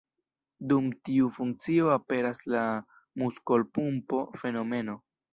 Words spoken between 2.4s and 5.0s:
la „muskolpumpo”-fenomeno.